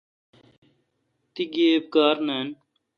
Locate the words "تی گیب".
1.33-1.83